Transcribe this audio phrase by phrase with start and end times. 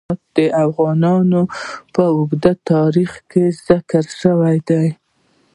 [0.07, 1.49] هرات د افغانستان
[1.93, 4.87] په اوږده تاریخ کې ذکر شوی دی.